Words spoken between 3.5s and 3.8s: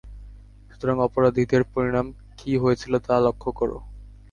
কর!